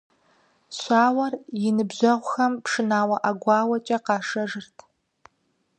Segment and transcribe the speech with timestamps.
[0.77, 1.33] Щауэр
[1.67, 4.77] и ныбжьэгъухэм пшынауэ, ӀэгуауэкӀэ къашэжырт.